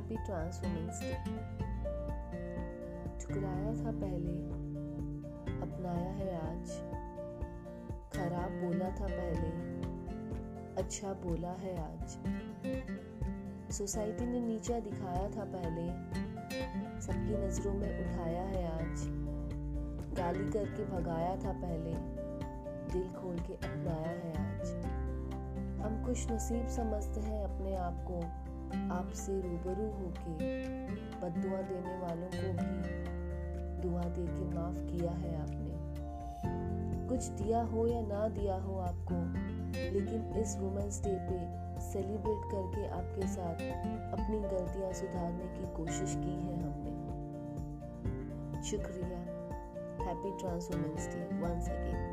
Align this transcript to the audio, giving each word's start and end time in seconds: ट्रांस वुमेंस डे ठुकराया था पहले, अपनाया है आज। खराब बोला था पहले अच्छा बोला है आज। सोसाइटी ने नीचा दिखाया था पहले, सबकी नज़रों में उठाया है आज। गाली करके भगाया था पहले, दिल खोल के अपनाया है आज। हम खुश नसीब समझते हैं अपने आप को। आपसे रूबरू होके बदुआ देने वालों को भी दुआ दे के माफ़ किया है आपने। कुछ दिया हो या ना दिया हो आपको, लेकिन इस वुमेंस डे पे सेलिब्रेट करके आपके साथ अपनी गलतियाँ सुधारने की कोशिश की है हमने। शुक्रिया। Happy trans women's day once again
ट्रांस 0.00 0.60
वुमेंस 0.64 1.00
डे 1.00 1.12
ठुकराया 3.20 3.70
था 3.70 3.90
पहले, 3.90 4.32
अपनाया 5.60 6.10
है 6.10 6.36
आज। 6.36 6.70
खराब 8.16 8.50
बोला 8.50 8.90
था 8.90 9.06
पहले 9.06 9.76
अच्छा 10.82 11.12
बोला 11.12 11.48
है 11.48 11.94
आज। 11.94 12.18
सोसाइटी 13.72 14.26
ने 14.26 14.40
नीचा 14.40 14.80
दिखाया 14.80 15.30
था 15.30 15.44
पहले, 15.44 15.88
सबकी 17.00 17.46
नज़रों 17.46 17.74
में 17.74 18.00
उठाया 18.00 18.42
है 18.42 18.76
आज। 18.76 19.02
गाली 20.16 20.50
करके 20.50 20.84
भगाया 20.84 21.36
था 21.36 21.52
पहले, 21.52 21.94
दिल 22.92 23.12
खोल 23.12 23.38
के 23.38 23.54
अपनाया 23.54 24.10
है 24.10 24.30
आज। 24.30 24.68
हम 25.80 26.04
खुश 26.06 26.30
नसीब 26.30 26.68
समझते 26.68 27.20
हैं 27.20 27.44
अपने 27.44 27.76
आप 27.76 28.04
को। 28.10 28.46
आपसे 28.74 29.40
रूबरू 29.40 29.86
होके 29.86 30.32
बदुआ 30.94 31.62
देने 31.62 31.98
वालों 31.98 32.26
को 32.26 32.52
भी 32.52 33.06
दुआ 33.82 34.02
दे 34.02 34.26
के 34.26 34.54
माफ़ 34.54 34.78
किया 34.78 35.10
है 35.10 35.42
आपने। 35.42 35.76
कुछ 37.08 37.26
दिया 37.26 37.62
हो 37.62 37.86
या 37.86 38.00
ना 38.00 38.28
दिया 38.28 38.54
हो 38.54 38.78
आपको, 38.78 39.14
लेकिन 39.92 40.34
इस 40.36 40.56
वुमेंस 40.58 41.02
डे 41.04 41.14
पे 41.14 41.66
सेलिब्रेट 41.80 42.44
करके 42.44 42.88
आपके 42.88 43.26
साथ 43.26 43.54
अपनी 44.12 44.38
गलतियाँ 44.38 44.92
सुधारने 44.92 45.44
की 45.44 45.76
कोशिश 45.76 46.14
की 46.14 46.30
है 46.30 46.62
हमने। 46.62 46.96
शुक्रिया। 48.62 49.18
Happy 50.04 50.38
trans 50.38 50.68
women's 50.72 51.08
day 51.08 51.38
once 51.40 51.68
again 51.68 52.05